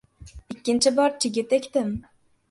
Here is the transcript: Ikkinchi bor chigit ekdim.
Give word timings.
Ikkinchi 0.53 0.91
bor 0.99 1.13
chigit 1.25 1.53
ekdim. 1.59 1.93